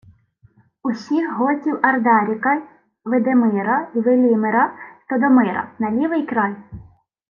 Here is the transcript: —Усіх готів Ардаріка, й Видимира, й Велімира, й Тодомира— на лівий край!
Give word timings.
—Усіх 0.83 1.35
готів 1.37 1.79
Ардаріка, 1.83 2.55
й 2.55 2.61
Видимира, 3.05 3.87
й 3.95 3.99
Велімира, 3.99 4.65
й 4.73 5.09
Тодомира— 5.09 5.67
на 5.79 5.91
лівий 5.91 6.25
край! 6.25 6.55